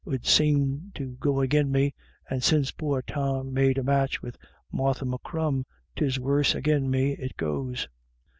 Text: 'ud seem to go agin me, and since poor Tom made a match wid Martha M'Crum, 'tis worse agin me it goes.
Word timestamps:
'ud 0.07 0.25
seem 0.25 0.91
to 0.95 1.15
go 1.17 1.43
agin 1.43 1.71
me, 1.71 1.93
and 2.27 2.41
since 2.43 2.71
poor 2.71 3.03
Tom 3.03 3.53
made 3.53 3.77
a 3.77 3.83
match 3.83 4.19
wid 4.19 4.35
Martha 4.71 5.05
M'Crum, 5.05 5.63
'tis 5.95 6.19
worse 6.19 6.55
agin 6.55 6.89
me 6.89 7.11
it 7.11 7.37
goes. 7.37 7.87